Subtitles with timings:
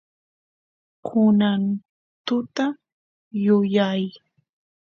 [1.05, 1.61] kunan
[2.25, 2.65] tuta
[3.45, 4.03] yuyay